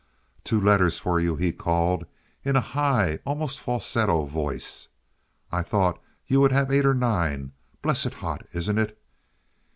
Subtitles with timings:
[0.43, 2.07] "Two letters for you," he called,
[2.43, 4.87] in a high, almost falsetto voice.
[5.51, 7.51] "I thought you would have eight or nine.
[7.83, 8.99] Blessed hot, isn't it?"